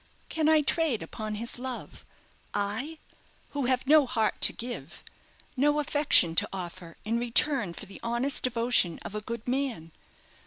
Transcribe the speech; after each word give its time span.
Can 0.29 0.49
I 0.49 0.61
trade 0.63 1.03
upon 1.03 1.35
his 1.35 1.59
love? 1.59 2.03
I 2.55 2.97
who 3.51 3.67
have 3.67 3.85
no 3.85 4.07
heart 4.07 4.41
to 4.41 4.51
give, 4.51 5.03
no 5.55 5.79
affection 5.79 6.33
to 6.37 6.49
offer 6.51 6.97
in 7.05 7.19
return 7.19 7.73
for 7.73 7.85
the 7.85 7.99
honest 8.01 8.41
devotion 8.41 8.97
of 9.05 9.13
a 9.13 9.21
good 9.21 9.47
man? 9.47 9.91